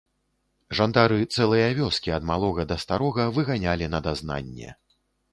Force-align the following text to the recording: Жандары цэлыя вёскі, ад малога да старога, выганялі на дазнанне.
Жандары 0.77 1.17
цэлыя 1.35 1.67
вёскі, 1.79 2.13
ад 2.15 2.25
малога 2.29 2.65
да 2.71 2.77
старога, 2.83 3.27
выганялі 3.35 3.91
на 3.95 3.99
дазнанне. 4.07 4.73